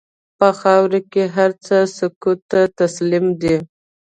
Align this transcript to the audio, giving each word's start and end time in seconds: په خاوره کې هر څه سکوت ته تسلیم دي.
په 0.39 0.47
خاوره 0.59 0.99
کې 1.11 1.23
هر 1.35 1.51
څه 1.65 1.77
سکوت 1.97 2.39
ته 2.51 2.61
تسلیم 2.79 3.25
دي. 3.41 3.55